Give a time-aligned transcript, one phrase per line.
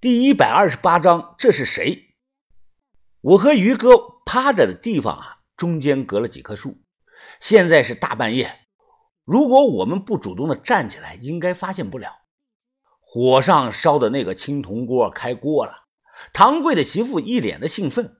[0.00, 2.14] 第一百二十八章，这是谁？
[3.20, 6.84] 我和于哥趴着的地方啊，中间隔了几棵树。
[7.40, 8.60] 现在是大半夜，
[9.24, 12.12] 如果我们不主动的站起来，应该发现不了。
[13.00, 15.88] 火上烧的那个青铜锅开锅了。
[16.32, 18.18] 唐贵的媳妇一脸的兴奋，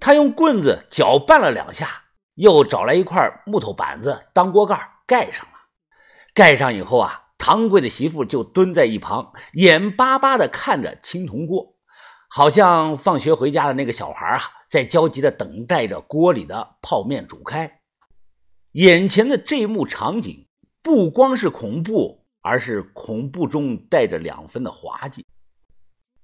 [0.00, 5.52] 她用棍子搅拌了两下，又找来一块木头板子当锅盖盖上了。
[6.34, 7.28] 盖上以后啊。
[7.40, 11.74] 唐贵的媳妇就蹲在一旁，眼巴巴地看着青铜锅，
[12.28, 17.80] 好像放学回家的那个小孩啊，在焦急地等待着锅里的泡面煮开。
[18.72, 20.46] 眼前的这一幕场景
[20.82, 25.24] 不光是恐怖，而是恐怖中带着两分的滑稽。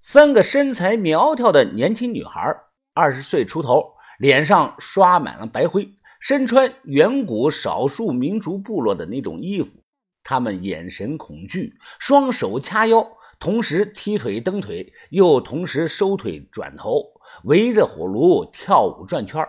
[0.03, 2.55] 三个身材苗条的年轻女孩，
[2.93, 5.89] 二十岁出头，脸上刷满了白灰，
[6.21, 9.83] 身穿远古少数民族部落的那种衣服。
[10.29, 13.07] 他们眼神恐惧，双手掐腰，
[13.39, 17.01] 同时踢腿蹬腿，又同时收腿转头，
[17.45, 19.47] 围着火炉跳舞转圈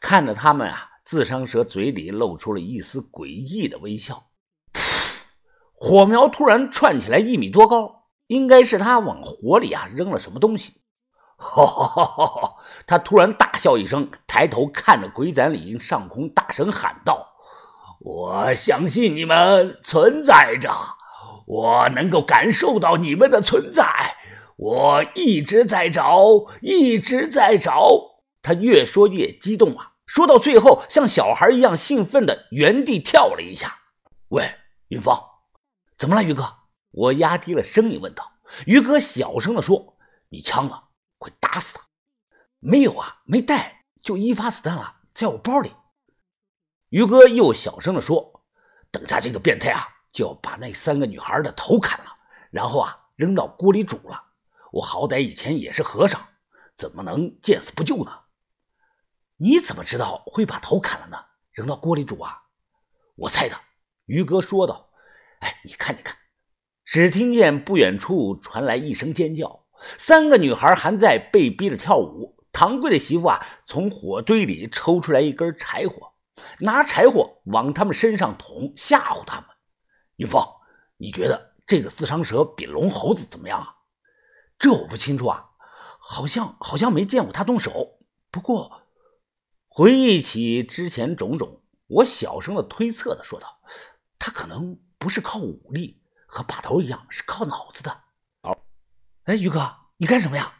[0.00, 4.30] 看着他们啊，自伤蛇嘴里露出了一丝诡异的微笑。
[5.72, 10.80] 火苗突然窜起来一米多高，应该是他往火里啊扔了什么东西。
[11.36, 12.56] 哈哈哈哈！
[12.84, 17.29] 他突然大笑一声，抬头看着鬼斩岭上空，大声喊道。
[18.02, 20.70] 我相信你们存在着，
[21.46, 24.16] 我能够感受到你们的存在。
[24.56, 26.24] 我一直在找，
[26.62, 27.90] 一直在找。
[28.40, 33.74] 他越说越激动啊，说到最后像小孩一样兴奋的原地跳了一下。
[34.28, 34.54] 喂，
[34.88, 35.22] 云芳，
[35.98, 36.48] 怎么了，于哥？
[36.92, 38.32] 我压低了声音问道。
[38.64, 39.98] 于哥小声的说
[40.30, 40.74] ：“你枪呢？
[41.18, 41.82] 快打死他！”
[42.60, 45.72] 没有啊，没带，就一发子弹了，在我包里。
[46.90, 48.42] 于哥又小声的说
[48.90, 52.16] ：“等下这个变态啊，就要把那三个女孩的头砍了，
[52.50, 54.20] 然后啊扔到锅里煮了。
[54.72, 56.20] 我好歹以前也是和尚，
[56.74, 58.10] 怎么能见死不救呢？
[59.36, 61.16] 你怎么知道会把头砍了呢？
[61.52, 62.42] 扔到锅里煮啊？
[63.14, 63.56] 我猜的。”
[64.06, 64.90] 于哥说道。
[65.40, 66.16] “哎，你看，你看！”
[66.84, 69.64] 只听见不远处传来一声尖叫，
[69.96, 72.36] 三个女孩还在被逼着跳舞。
[72.50, 76.09] 唐贵的媳妇啊，从火堆里抽出来一根柴火。
[76.60, 79.46] 拿柴火往他们身上捅，吓唬他们。
[80.16, 80.42] 云峰，
[80.98, 83.76] 你觉得这个自伤蛇比龙猴子怎么样啊？
[84.58, 85.50] 这我不清楚啊，
[85.98, 87.98] 好像好像没见过他动手。
[88.30, 88.82] 不过
[89.68, 93.60] 回忆起之前种种，我小声的推测的说道
[94.18, 97.90] ：“他可能不是靠武力，和把头一样，是靠脑子的。”
[98.42, 98.56] 哦，
[99.24, 100.52] 哎，于哥，你干什么呀？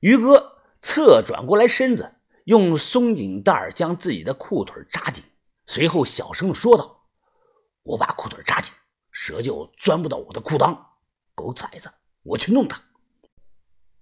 [0.00, 2.14] 于哥侧转过来身子。
[2.44, 5.24] 用松紧带将自己的裤腿扎紧，
[5.66, 7.04] 随后小声说道
[7.82, 8.72] ：“我把裤腿扎紧，
[9.10, 10.76] 蛇就钻不到我的裤裆。
[11.34, 11.90] 狗崽子，
[12.22, 12.80] 我去弄它。”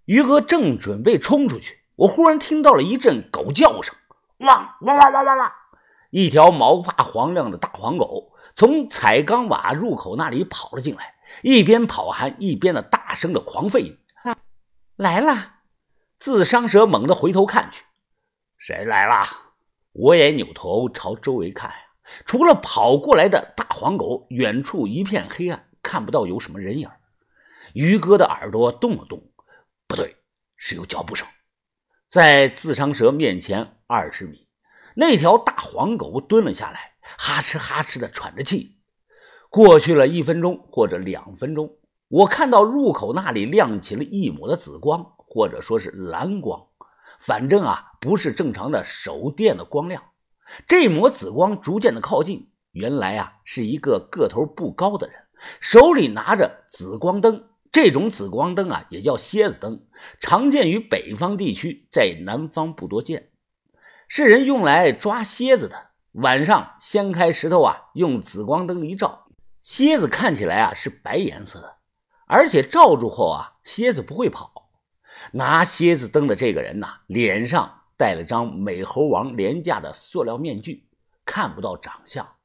[0.06, 3.94] 于哥正准备冲出去，我忽然听到了一阵狗叫声，
[4.38, 5.53] 汪汪汪汪汪汪！
[6.10, 13.98] 一条毛发黄亮的大黄狗从彩钢瓦入口那里跑了进来，一边跑还一边的大声的狂吠
[14.97, 15.60] ：“来了！”
[16.19, 17.84] 自伤蛇猛地回头看去。
[18.64, 19.24] 谁来了？
[19.90, 21.68] 我也扭头朝周围看，
[22.24, 26.88] 除了跑过来的大黄狗，远处一片黑暗，看不到有什么人影。
[27.74, 29.20] 于哥的耳朵动了动，
[29.88, 30.14] 不对，
[30.54, 31.26] 是有脚步声。
[32.08, 34.46] 在自伤蛇面前二十米，
[34.94, 38.78] 那条大黄狗蹲了下来，哈哧哈哧的喘着气。
[39.50, 41.68] 过去了一分钟或者两分钟，
[42.06, 46.68] 我看到入口那里亮起了一抹的紫光，或者说是蓝光。
[47.25, 50.03] 反正啊，不是正常的手电的光亮。
[50.66, 55.16] 这抹紫光逐渐的靠近，原来啊是一个个头不高的人，
[55.60, 57.44] 手里拿着紫光灯。
[57.71, 59.87] 这种紫光灯啊也叫蝎子灯，
[60.19, 63.31] 常见于北方地区，在南方不多见。
[64.09, 65.93] 是人用来抓蝎子的。
[66.10, 69.28] 晚上掀开石头啊，用紫光灯一照，
[69.62, 71.77] 蝎子看起来啊是白颜色的，
[72.27, 74.61] 而且罩住后啊，蝎子不会跑。
[75.33, 80.89] 拿蝎子灯的这个人呐，脸上戴了张美猴王廉价的塑料面具，
[81.24, 82.36] 看不到长相。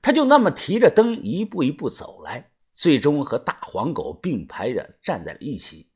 [0.00, 5.90] 他就那么提着灯，一步一步走来，最终和大黄狗并排着站在了一起。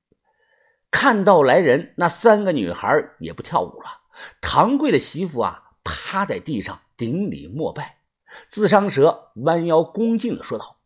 [0.90, 4.00] 看到来人，那三个女孩也不跳舞了。
[4.40, 8.00] 唐贵的媳妇啊，趴在地上顶礼膜拜。
[8.48, 10.78] 自伤蛇弯腰恭敬地说道：“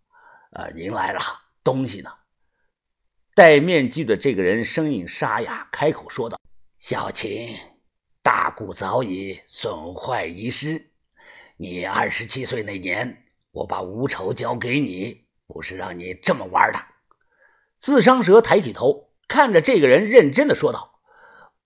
[0.53, 1.21] 呃，您来了，
[1.63, 2.11] 东西呢？”
[3.37, 6.41] 戴面具的这个人声音沙哑，开口说道
[6.79, 7.49] ：“小琴，
[8.23, 10.93] 大骨早已损坏遗失。
[11.57, 16.79] 你二十七岁那年，我把无丑交给你，不是让你这么玩的。”
[17.77, 21.01] 自伤蛇抬起头，看着这个人，认真的说道：“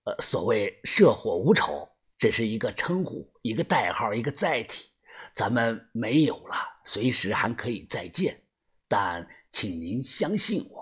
[0.05, 1.87] 呃，所谓射火无丑，
[2.17, 4.89] 只是一个称呼，一个代号，一个载体。
[5.35, 8.41] 咱们没有了，随时还可以再见。
[8.87, 10.78] 但请您相信我，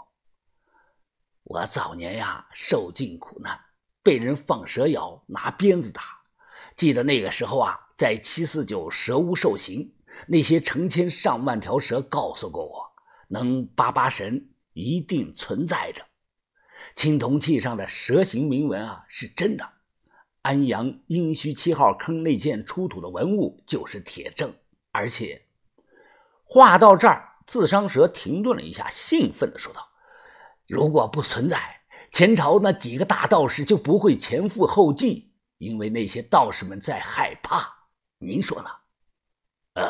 [1.50, 3.58] 我早年呀，受尽苦难，
[4.04, 6.04] 被人放蛇咬，拿鞭子打。
[6.76, 9.94] 记得那个时候啊，在七四九蛇屋受刑，
[10.28, 12.92] 那些成千上万条蛇告诉过我，
[13.30, 16.04] 能扒扒神一定存在着。”
[16.94, 19.70] 青铜器上的蛇形铭文啊，是真的。
[20.42, 24.54] 安阳殷墟七号坑那件出土的文物就是铁证。
[24.92, 25.46] 而且，
[26.44, 29.90] 话到这儿，自伤蛇停顿了一下，兴奋地说道
[30.68, 31.82] ：“如果不存在，
[32.12, 37.90] 前朝那几个大道士就不会前赴后继，因为那些道士们在害怕。
[38.18, 38.70] 您说呢？”
[39.76, 39.86] 呃，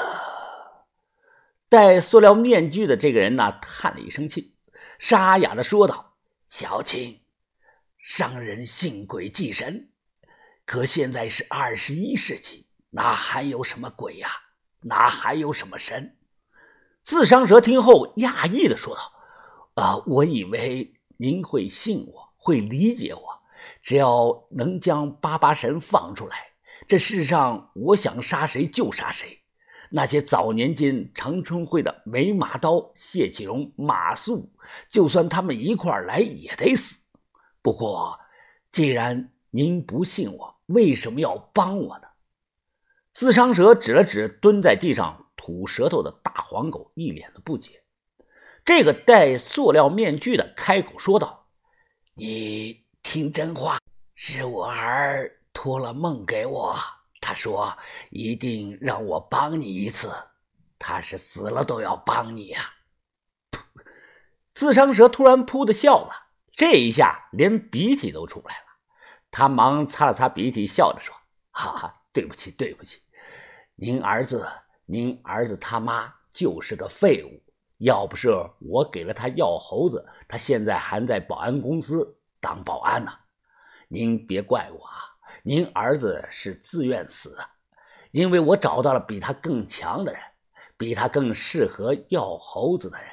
[1.70, 4.56] 戴塑料面具的这个人呢，叹了一声气，
[5.00, 6.16] 沙哑的说道。
[6.50, 7.22] 小青，
[7.98, 9.92] 商人信鬼祭神，
[10.66, 14.30] 可现在是二十一世纪，哪还有什么鬼呀？
[14.82, 16.18] 哪还有什么神？
[17.02, 19.12] 自伤蛇听后讶异的说道
[19.78, 23.22] ：“啊，我以为您会信我，会理解我。
[23.84, 26.48] 只要能将八八神放出来，
[26.88, 29.40] 这世上我想杀谁就杀谁。”
[29.92, 34.50] 那些早年间长春会的梅马刀、谢启荣、马谡，
[34.90, 37.00] 就算他们一块来也得死。
[37.62, 38.20] 不过，
[38.72, 42.08] 既然您不信我，为什么要帮我呢？
[43.12, 47.84] 自伤蛇指了指蹲在地上吐舌头的大黄狗，一脸的不解。
[48.68, 51.48] 这个戴塑料面具的开口说道
[52.16, 53.80] ：“你听真话，
[54.14, 56.76] 是我儿托了梦给我。”
[57.22, 57.78] 他说
[58.12, 60.12] ：“一定让我帮你一次，
[60.78, 62.74] 他是死了都要帮你呀！”
[64.54, 66.12] 自伤蛇突然噗的笑了，
[66.52, 68.66] 这一下连鼻涕都出来了。
[69.32, 71.16] 他忙擦了擦鼻涕，笑着说
[71.52, 73.02] ：“哈哈，对不起，对不起，
[73.76, 74.46] 您儿子，
[74.86, 77.42] 您儿子他妈就是个废物。
[77.78, 83.12] 要不是我给了他药猴子，他现在还在保安公司当保安呢。
[83.88, 85.04] 您别怪我啊。”
[85.44, 87.50] 您儿子是自愿死的，
[88.12, 90.22] 因为我找到了比他更强的人，
[90.76, 93.08] 比他更适合药猴子的人。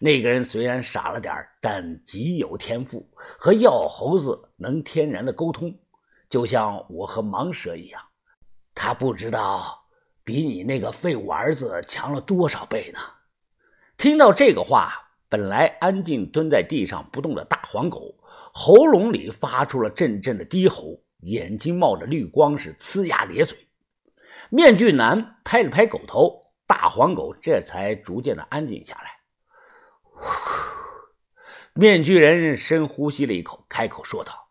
[0.00, 3.08] 那个人虽然傻了点但极有天赋，
[3.38, 5.72] 和药猴子能天然的沟通，
[6.28, 8.02] 就像我和盲蛇一样。
[8.74, 9.80] 他不知道
[10.24, 12.98] 比你那个废物儿子强了多少倍呢。
[13.98, 18.14] 听到这个话，本来安静蹲在地上不动的大黄狗，
[18.54, 21.02] 喉咙里发出了阵阵的低吼。
[21.22, 23.58] 眼睛冒着绿光，是呲牙咧嘴。
[24.50, 29.18] 面具男拍了拍狗头，大黄狗这才逐渐的安静下来。
[31.74, 34.48] 面具人深呼吸了一口，开口说道：“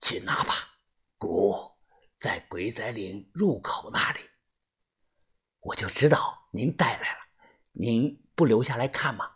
[0.00, 0.54] 去拿吧，
[1.18, 1.54] 鼓
[2.16, 4.20] 在鬼仔岭入口那里。
[5.60, 7.18] 我就知道您带来了，
[7.72, 9.30] 您不留下来看吗？”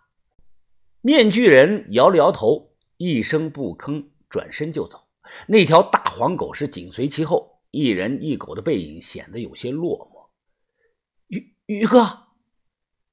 [1.04, 5.06] 面具人摇了摇头，一声不吭，转身就走。
[5.46, 10.30] 那条大黄狗是紧随其后，一人一狗的背影显得有些落寞。
[11.26, 12.28] 于于哥，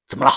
[0.08, 0.32] 怎么了？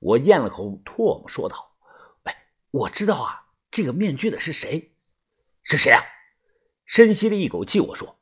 [0.00, 1.78] 我咽了口唾沫，说道
[2.24, 4.94] ：“哎，我知道啊，这个面具的是谁？
[5.62, 6.02] 是谁啊？”
[6.84, 8.20] 深吸了一口气，我说：“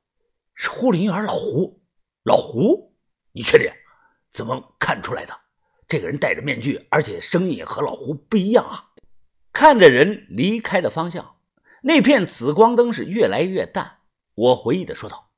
[0.54, 1.82] 是护林员老胡。
[2.22, 2.94] 老胡，
[3.32, 3.68] 你确定？
[4.30, 5.45] 怎么看出来的？
[5.88, 8.92] 这个人戴着面具，而且声音也和老胡不一样啊！”
[9.52, 11.36] 看着人离开的方向。
[11.82, 13.98] 那片紫光灯是越来越淡，
[14.34, 15.30] 我回忆的说道：“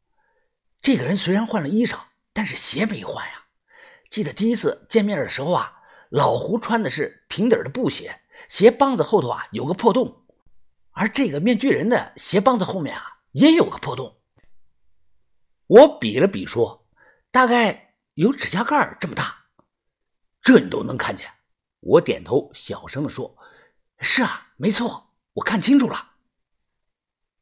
[0.81, 1.99] 这个人虽然换了衣裳，
[2.33, 3.45] 但是鞋没换呀。
[4.11, 10.25] 记得第一次见面的时候啊，老胡穿的是平底的布鞋，鞋帮子后头啊有个破洞，
[10.93, 14.17] 而这个面具人的鞋帮子后面啊也有个破洞。”
[15.69, 16.89] 我比了比说
[17.31, 19.38] ：“大概有指甲盖这么大，
[20.43, 21.31] 这你都能看见？”
[21.81, 23.37] 我点头，小声的说
[24.01, 26.17] ：“是啊，没错，我看清楚了。”